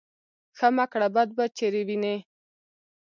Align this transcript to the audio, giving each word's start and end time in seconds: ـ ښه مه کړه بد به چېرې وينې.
ـ 0.29 0.57
ښه 0.57 0.67
مه 0.75 0.85
کړه 0.91 1.07
بد 1.15 1.29
به 1.37 1.45
چېرې 1.57 1.81
وينې. 1.87 2.15